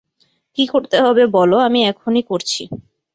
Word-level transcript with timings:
কী 0.57 0.63
করতে 0.67 0.97
হবে 1.01 1.23
বলো, 1.27 1.57
আমি 1.59 1.79
এখনই 1.83 2.23
করছি। 2.23 2.61